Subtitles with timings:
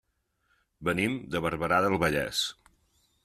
[0.89, 2.41] Venim de Barberà del Vallès.